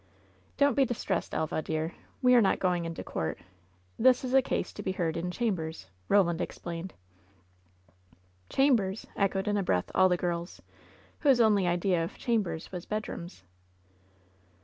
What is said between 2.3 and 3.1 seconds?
are not going into